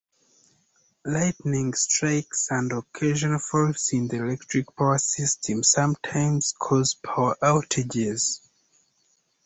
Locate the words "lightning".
1.05-1.75